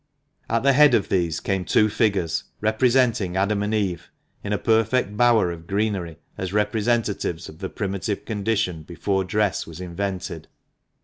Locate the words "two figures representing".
1.63-3.37